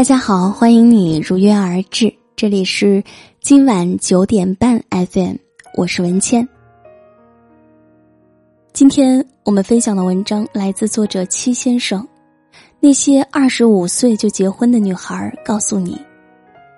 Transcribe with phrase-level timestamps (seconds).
[0.00, 3.04] 大家好，欢迎你如约而至，这里是
[3.42, 5.34] 今晚九点半 FM，
[5.76, 6.48] 我是文倩。
[8.72, 12.08] 今天我们分享的文章来自作者七先生。
[12.80, 16.00] 那些二十五岁就结婚的女孩，告诉你，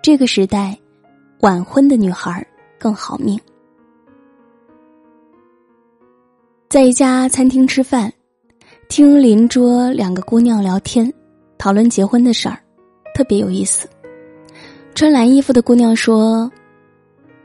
[0.03, 0.77] 这个时代，
[1.43, 2.45] 晚婚的女孩
[2.77, 3.39] 更好命。
[6.69, 8.13] 在一家餐厅吃饭，
[8.89, 11.09] 听邻桌两个姑娘聊天，
[11.57, 12.59] 讨论结婚的事儿。
[13.15, 13.89] 特别有意思。
[14.95, 16.51] 穿蓝衣服的姑娘说：“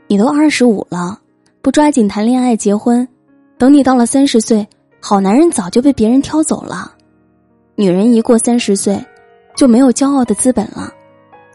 [0.06, 1.18] 你都二十五了，
[1.62, 3.06] 不抓紧谈恋爱结婚，
[3.56, 4.66] 等你到了三十岁，
[5.00, 6.94] 好男人早就被别人挑走了。
[7.74, 9.02] 女人一过三十岁，
[9.56, 10.92] 就没有骄傲的资本了，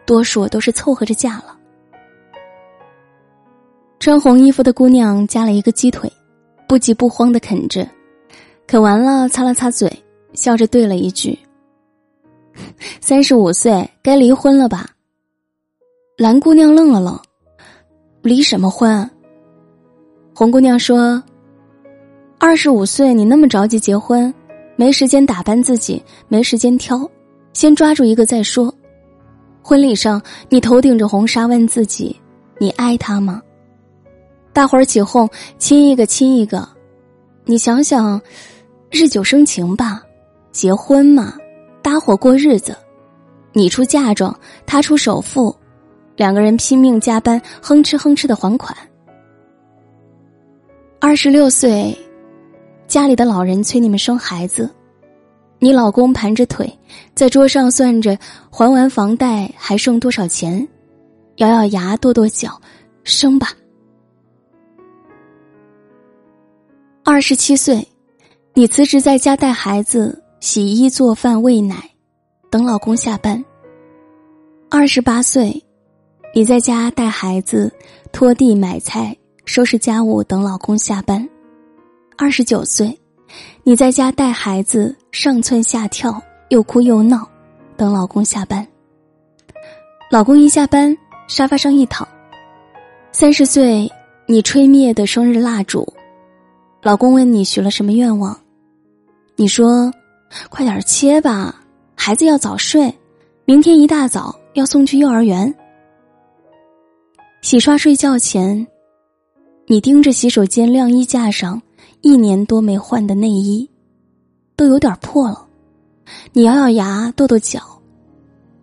[0.05, 1.57] 多数都是凑合着嫁了。”
[3.99, 6.11] 穿红衣服的姑娘夹了一个鸡腿，
[6.67, 7.87] 不急不慌的啃着，
[8.67, 9.89] 啃完了擦了擦嘴，
[10.33, 11.37] 笑着对了一句。
[13.01, 14.87] 三十五岁该离婚了吧？
[16.17, 17.19] 蓝姑娘愣了愣，
[18.21, 19.09] 离什么婚？
[20.33, 21.21] 红姑娘说
[22.39, 24.33] ：“二十五岁你那么着急结婚，
[24.75, 27.09] 没时间打扮自己，没时间挑，
[27.53, 28.73] 先抓住一个再说。
[29.61, 32.15] 婚礼上你头顶着红纱问自己，
[32.59, 33.41] 你爱他吗？
[34.53, 36.67] 大伙儿起哄，亲一个亲一个，
[37.45, 38.21] 你想想，
[38.91, 40.01] 日久生情吧，
[40.51, 41.35] 结婚嘛。”
[41.83, 42.75] 搭伙过日子，
[43.51, 44.33] 你出嫁妆，
[44.65, 45.53] 他出首付，
[46.15, 48.75] 两个人拼命加班，哼哧哼哧的还款。
[51.01, 51.95] 二十六岁，
[52.87, 54.73] 家里的老人催你们生孩子，
[55.59, 56.71] 你老公盘着腿
[57.13, 58.17] 在桌上算着
[58.49, 60.65] 还完房贷还剩多少钱，
[61.35, 62.59] 咬咬牙跺跺脚，
[63.03, 63.49] 生吧。
[67.03, 67.85] 二十七岁，
[68.53, 70.22] 你辞职在家带孩子。
[70.43, 71.89] 洗衣做饭喂奶，
[72.49, 73.41] 等老公下班。
[74.69, 75.63] 二十八岁，
[76.35, 77.71] 你在家带孩子、
[78.11, 79.15] 拖地、买菜、
[79.45, 81.25] 收拾家务，等老公下班。
[82.17, 82.99] 二十九岁，
[83.63, 87.25] 你在家带孩子，上蹿下跳，又哭又闹，
[87.77, 88.67] 等老公下班。
[90.11, 90.93] 老公一下班，
[91.25, 92.05] 沙发上一躺。
[93.13, 93.89] 三十岁，
[94.25, 95.87] 你吹灭的生日蜡烛，
[96.81, 98.37] 老公问你许了什么愿望，
[99.37, 99.89] 你说。
[100.49, 101.63] 快点切吧，
[101.95, 102.93] 孩子要早睡，
[103.45, 105.53] 明天一大早要送去幼儿园。
[107.41, 108.65] 洗刷睡觉前，
[109.67, 111.61] 你盯着洗手间晾衣架上
[112.01, 113.69] 一年多没换的内衣，
[114.55, 115.47] 都有点破了。
[116.31, 117.61] 你咬咬牙，跺跺脚，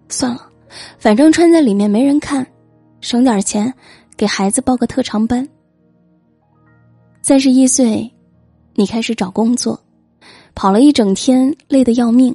[0.08, 0.50] 算了，
[0.98, 2.46] 反正穿在里面没人看，
[3.00, 3.72] 省点钱，
[4.16, 5.46] 给孩子报个特长班。
[7.22, 8.10] 三十一岁，
[8.74, 9.78] 你开始找工作。
[10.54, 12.34] 跑了一整天，累得要命。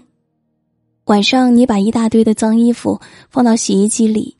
[1.06, 3.00] 晚上，你把一大堆的脏衣服
[3.30, 4.36] 放到洗衣机里，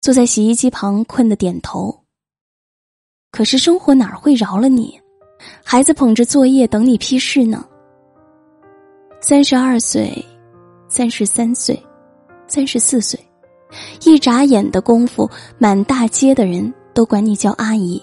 [0.00, 2.02] 坐在洗衣机旁困得点头。
[3.30, 4.98] 可是生活哪会饶了你？
[5.62, 7.62] 孩子捧着作业等你批示呢。
[9.20, 10.24] 三十二岁，
[10.88, 11.78] 三十三岁，
[12.46, 13.20] 三十四岁，
[14.06, 15.28] 一眨眼的功夫，
[15.58, 18.02] 满大街的人都管你叫阿姨。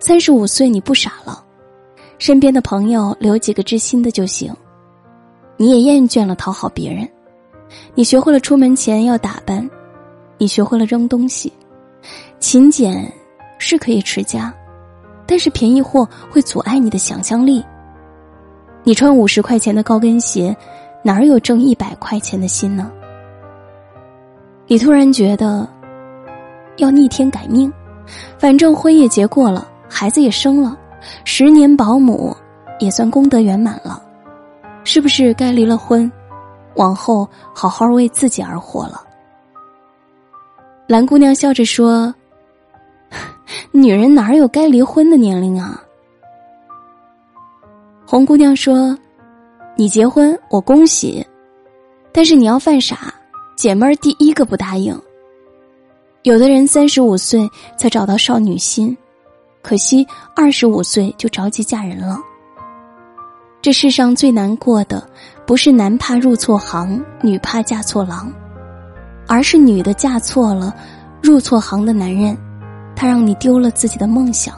[0.00, 1.45] 三十五岁，你不傻了。
[2.26, 4.52] 身边的朋友留几个知心的就行，
[5.56, 7.08] 你也厌倦了讨好别人，
[7.94, 9.70] 你学会了出门前要打扮，
[10.36, 11.52] 你学会了扔东西，
[12.40, 13.08] 勤俭
[13.58, 14.52] 是可以持家，
[15.24, 17.64] 但是便宜货会阻碍你的想象力。
[18.82, 20.52] 你穿五十块钱的高跟鞋，
[21.04, 22.90] 哪有挣一百块钱的心呢？
[24.66, 25.64] 你突然觉得
[26.78, 27.72] 要逆天改命，
[28.36, 30.76] 反正婚也结过了，孩子也生了。
[31.24, 32.34] 十年保姆，
[32.78, 34.02] 也算功德圆满了，
[34.84, 36.10] 是不是该离了婚，
[36.74, 39.02] 往后好好为自己而活了？
[40.86, 42.14] 蓝姑娘笑着说
[43.72, 45.82] ：“女人哪有该离婚的年龄啊？”
[48.06, 48.96] 红姑娘说
[49.74, 51.26] ：“你结婚我恭喜，
[52.12, 53.12] 但是你要犯傻，
[53.56, 54.98] 姐妹儿第一个不答应。
[56.22, 58.96] 有的人三十五岁才找到少女心。”
[59.66, 62.20] 可惜二十五岁就着急嫁人了。
[63.60, 65.04] 这世上最难过的，
[65.44, 68.32] 不是男怕入错行，女怕嫁错郎，
[69.26, 70.72] 而是女的嫁错了，
[71.20, 72.38] 入错行的男人，
[72.94, 74.54] 他让你丢了自己的梦想，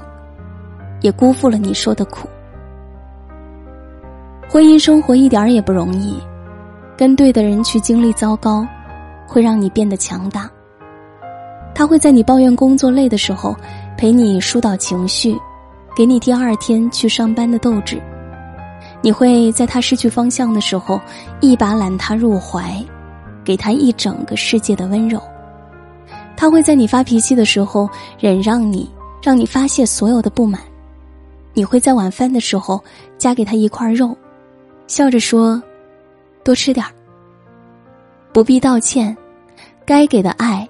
[1.01, 2.29] 也辜负了你受的苦。
[4.47, 6.21] 婚姻生活一点儿也不容易，
[6.99, 8.63] 跟对的人去经历糟糕，
[9.27, 10.51] 会让你变得强大。
[11.75, 13.57] 他会在你抱怨工作累的时候。
[13.99, 15.37] 陪你疏导情绪，
[15.97, 18.01] 给你第二天去上班的斗志。
[19.03, 21.01] 你会在他失去方向的时候，
[21.41, 22.81] 一把揽他入怀，
[23.45, 25.21] 给他一整个世界的温柔。
[26.37, 27.91] 他会在你发脾气的时候
[28.21, 28.89] 忍让你，
[29.21, 30.61] 让你发泄所有的不满。
[31.53, 32.81] 你会在晚饭的时候
[33.19, 34.17] 夹给他一块肉，
[34.87, 35.61] 笑着说
[36.45, 36.93] ：“多吃点儿。”
[38.33, 39.17] 不必道歉，
[39.85, 40.69] 该给的爱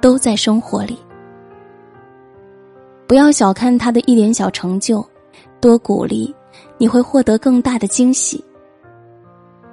[0.00, 0.96] 都在生活里。
[3.12, 5.06] 不要小看他的一点小成就，
[5.60, 6.34] 多鼓励，
[6.78, 8.42] 你会获得更大的惊喜。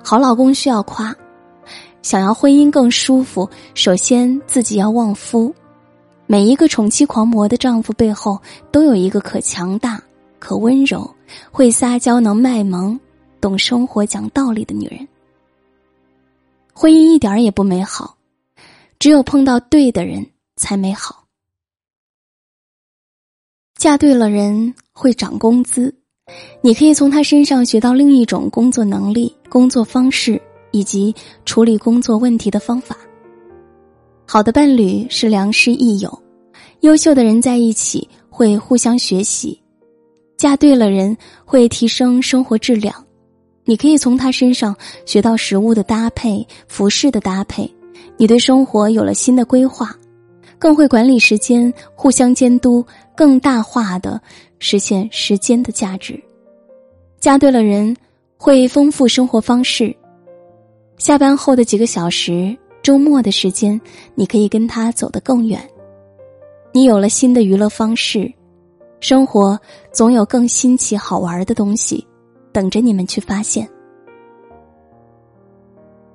[0.03, 1.15] 好老公需要夸。
[2.01, 5.55] 想要婚姻更舒服，首先自己要旺夫。
[6.27, 8.37] 每一个宠妻狂魔的丈夫背后，
[8.73, 10.03] 都有一个可强大、
[10.37, 11.09] 可温柔、
[11.49, 12.99] 会撒娇、能卖萌、
[13.39, 15.07] 懂生活、讲道理的女人。
[16.73, 18.17] 婚姻一点儿也不美好，
[18.99, 21.18] 只有碰到对的人才美好。
[23.79, 25.95] 嫁对了人会涨工资，
[26.61, 30.39] 你可以从他身上学到另一种工作能力、工作方式。
[30.71, 31.15] 以及
[31.45, 32.95] 处理工作问题的方法。
[34.23, 36.21] 好的伴侣是良师益友，
[36.81, 39.59] 优秀的人在一起会互相学习，
[40.37, 42.93] 嫁对了人会提升生活质量。
[43.65, 44.75] 你可以从他身上
[45.07, 47.67] 学到食物的搭配、服饰的搭配，
[48.15, 49.89] 你对生活有了新的规划，
[50.59, 52.85] 更会管理时间，互相监督，
[53.19, 54.21] 更大化的
[54.59, 56.17] 实现时间的价值。
[57.19, 57.93] 嫁对了人
[58.37, 59.93] 会丰富生活方式。
[60.97, 63.79] 下班后的几个小时，周末的时间，
[64.15, 65.59] 你可以跟他走得更远。
[66.71, 68.31] 你有了新的娱乐方式，
[69.01, 69.59] 生活
[69.91, 72.07] 总有更新奇好玩的东西，
[72.53, 73.67] 等着你们去发现。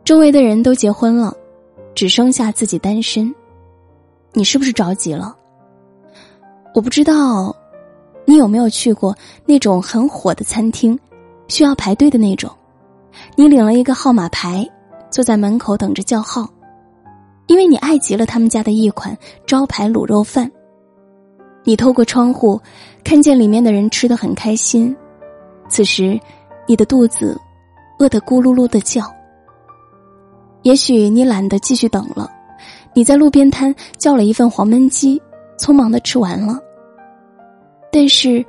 [0.04, 1.36] 周围的人都结婚了，
[1.94, 3.34] 只剩下自己单身，
[4.32, 5.36] 你是不是着急了？
[6.74, 7.54] 我不知道，
[8.26, 9.16] 你有没有去过
[9.46, 10.98] 那种很火的餐厅，
[11.48, 12.50] 需要排队的那种？
[13.36, 14.68] 你领了一个号码牌。
[15.10, 16.44] 坐在门口等着叫号，
[17.46, 19.16] 因为你爱极了他们家的一款
[19.46, 20.50] 招牌卤肉饭。
[21.62, 22.60] 你透过窗户
[23.04, 24.92] 看见里面的人吃的很开心，
[25.68, 26.18] 此时
[26.66, 27.40] 你的肚子
[28.00, 29.08] 饿得咕噜噜的叫。
[30.62, 32.28] 也许你懒得继续等了，
[32.92, 35.22] 你在路边摊叫了一份黄焖鸡，
[35.58, 36.58] 匆忙的吃完了，
[37.92, 38.44] 但是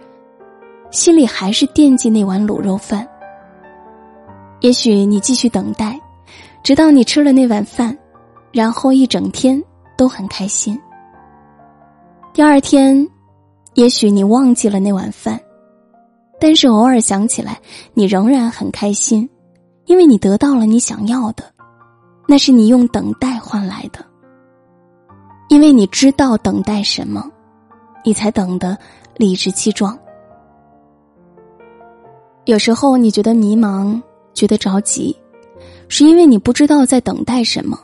[0.92, 3.08] 心里还是惦记那碗卤肉饭。
[4.62, 6.00] 也许你继续等待。
[6.64, 7.96] 直到你吃了那碗饭，
[8.52, 9.64] 然后一整天
[9.96, 10.76] 都很开心。
[12.34, 13.08] 第二天，
[13.76, 15.40] 也许你忘记了那碗饭，
[16.40, 17.62] 但是偶尔想起来，
[17.94, 19.30] 你仍然很开心，
[19.86, 21.44] 因为你得到了你想要的，
[22.28, 24.04] 那是你用等待换来的。
[25.50, 27.30] 因为你知道等待什么，
[28.04, 28.78] 你才等得
[29.16, 29.98] 理直气壮。
[32.46, 34.02] 有时候你觉得迷茫，
[34.34, 35.16] 觉得着急。
[35.88, 37.80] 是因为你不知道在等待什么，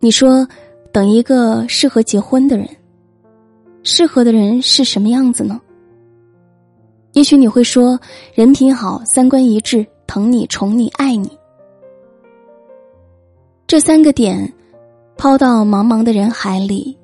[0.00, 0.46] 你说
[0.92, 2.68] 等一个适合结婚的人，
[3.82, 5.58] 适合的人是什么样子呢？
[7.12, 7.98] 也许你会说
[8.34, 11.38] 人品好、三观一致、疼你、宠你、爱你，
[13.66, 14.52] 这三个点
[15.16, 16.96] 抛到茫茫的人海里，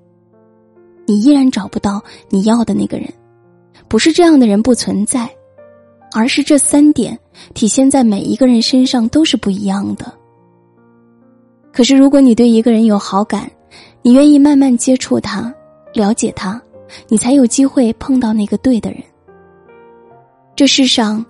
[1.07, 3.13] 你依然找不到你要的那个人。
[3.89, 5.29] 不是这样的人不存在。
[6.15, 7.19] 而是这三点
[7.55, 10.13] 体现在每一个人身上都是不一样的。
[11.73, 13.51] 可是，如果你对一个人有好感，
[14.03, 15.51] 你愿意慢慢接触他，
[15.95, 16.61] 了解他，
[17.09, 19.03] 你才有机会碰到那个对的人。
[20.55, 21.25] 这世上，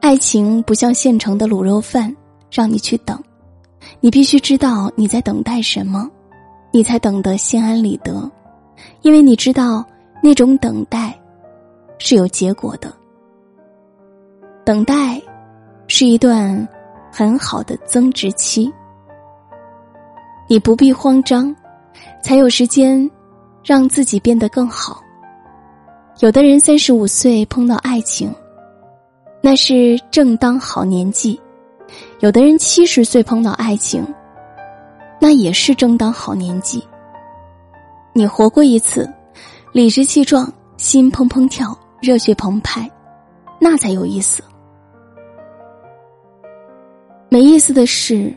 [0.00, 2.14] 爱情不像现成的卤肉饭，
[2.48, 3.20] 让你去等，
[3.98, 6.08] 你必须知道你在等待什么，
[6.70, 8.30] 你才等得心安理得，
[9.02, 9.84] 因为你知道
[10.22, 11.18] 那种等待
[11.98, 12.92] 是有结果的。
[14.64, 15.20] 等待，
[15.86, 16.68] 是一段
[17.10, 18.70] 很好的增值期。
[20.46, 21.54] 你不必慌张，
[22.22, 23.10] 才有时间
[23.64, 25.00] 让自己变得更好。
[26.20, 28.34] 有的人三十五岁碰到爱情，
[29.40, 31.38] 那是正当好年纪；
[32.20, 34.04] 有的人七十岁碰到爱情，
[35.20, 36.82] 那也是正当好年纪。
[38.12, 39.08] 你活过一次，
[39.72, 42.90] 理直气壮，心砰砰跳，热血澎湃，
[43.60, 44.42] 那才有意思。
[47.28, 48.34] 没意思的是，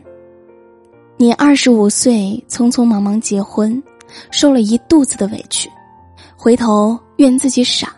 [1.16, 3.82] 你二十五岁匆匆忙忙结婚，
[4.30, 5.70] 受了一肚子的委屈，
[6.36, 7.94] 回头怨自己傻，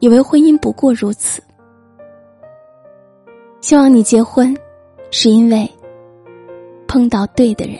[0.00, 1.42] 以为婚姻不过如此。
[3.60, 4.56] 希望你结婚，
[5.10, 5.70] 是因为
[6.86, 7.78] 碰到对的人。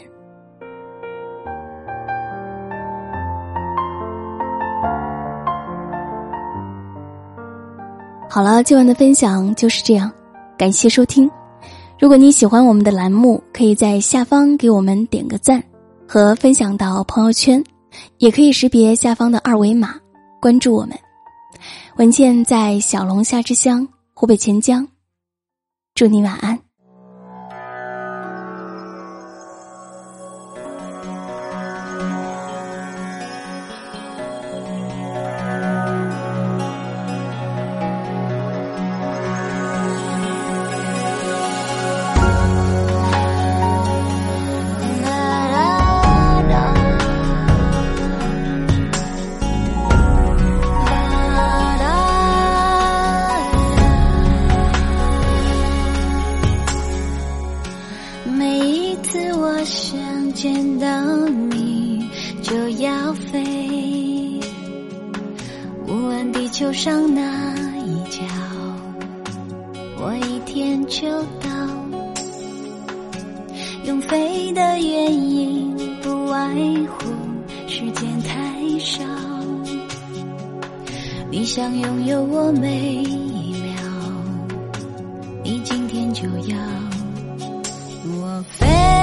[8.35, 10.11] 好了，今晚的分享就是这样，
[10.57, 11.31] 感谢收听。
[12.01, 15.63] 如果你喜欢我们的栏目，可以在下方给我们点个赞
[16.09, 17.63] 和分享到朋友圈，
[18.17, 19.97] 也可以识别下方的二维码
[20.41, 20.99] 关注我们。
[21.97, 24.89] 文件在小龙虾之乡湖北潜江，
[25.95, 26.59] 祝你晚安。
[60.83, 62.11] 到你
[62.43, 64.41] 就要飞，
[65.87, 67.23] 无论地球上哪
[67.87, 68.21] 一角，
[70.01, 71.09] 我一天就
[71.41, 71.49] 到。
[73.85, 75.73] 用飞的原因
[76.03, 76.53] 不外
[76.99, 77.13] 乎
[77.69, 79.05] 时间太少，
[81.31, 83.77] 你想拥有我每一秒，
[85.45, 86.59] 你今天就要
[88.05, 89.02] 我飞。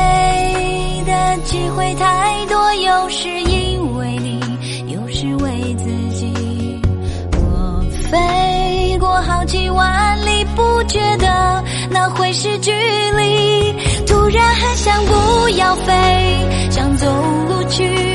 [1.43, 4.39] 机会太多，有时因为你，
[4.93, 6.81] 有时为自己。
[7.33, 13.73] 我飞过好几万里，不觉得那会是距离。
[14.05, 15.91] 突然很想不要飞，
[16.69, 17.07] 想走
[17.47, 18.08] 路去。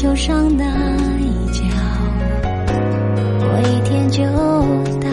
[0.00, 0.64] 球上那
[1.18, 1.64] 一角，
[3.40, 4.22] 过一天就
[5.00, 5.08] 到。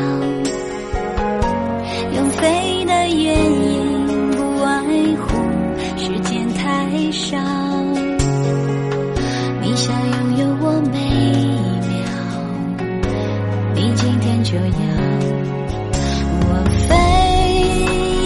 [2.14, 4.70] 用飞的原因不外
[5.18, 5.26] 乎
[5.98, 6.62] 时间太
[7.12, 7.36] 少。
[9.60, 11.00] 你想拥有我每
[11.34, 12.06] 一秒，
[13.74, 14.64] 你今天就要。
[16.48, 16.54] 我
[16.88, 16.94] 飞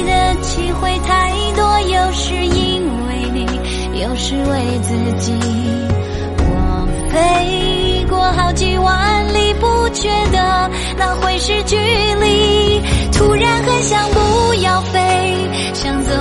[0.04, 0.12] 的
[0.42, 3.48] 机会太多，有时因为你，
[4.02, 5.89] 有时为自己。
[7.20, 12.82] 飞过好几万里，不觉得那会是距离。
[13.12, 15.36] 突然很想不要飞，
[15.74, 16.12] 想走